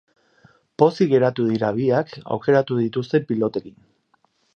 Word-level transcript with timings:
Pozik 0.83 1.09
geratu 1.11 1.45
dira 1.49 1.69
biak 1.79 2.09
aukeratu 2.37 2.79
dituzten 2.81 3.29
pilotekin. 3.33 3.77